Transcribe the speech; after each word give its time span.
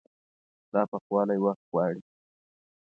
دا 0.73 0.81
پخوالی 0.91 1.37
وخت 1.45 1.63
غواړي. 1.71 2.01